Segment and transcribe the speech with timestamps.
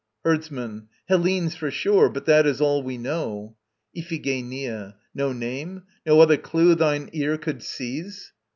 [0.25, 0.87] HERDSMAN.
[1.09, 3.55] Hellenes for sure, but that is all we know.
[3.95, 4.95] IPHIGENIA.
[5.13, 5.83] No name?
[6.07, 8.33] No other clue thine ear could seize?